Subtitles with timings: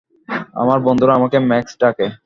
[0.53, 2.07] আমার বন্ধুরা আমাকে ম্যাক্স ডাকে।